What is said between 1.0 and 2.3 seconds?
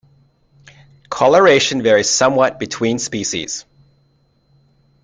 Coloration varies